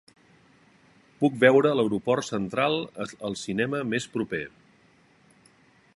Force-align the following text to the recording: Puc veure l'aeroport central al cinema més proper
Puc 1.19 1.35
veure 1.43 1.73
l'aeroport 1.79 2.27
central 2.29 2.79
al 3.27 3.39
cinema 3.45 3.85
més 3.93 4.09
proper 4.17 4.45